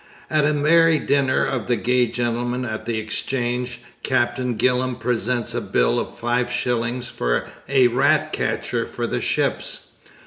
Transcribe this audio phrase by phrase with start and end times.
[0.31, 5.61] At a merry dinner of the gay gentlemen at the Exchange, Captain Gillam presents a
[5.61, 9.89] bill of five shillings for 'a rat catcher' for the ships.